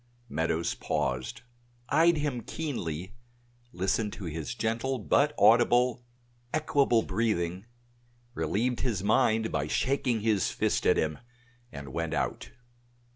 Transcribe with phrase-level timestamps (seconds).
[0.29, 1.43] Meadows paused,
[1.89, 3.13] eyed him keenly,
[3.71, 6.03] listened to his gentle but audible,
[6.51, 7.67] equable breathing,
[8.33, 11.19] relieved his mind by shaking his fist at him,
[11.71, 12.49] and went out.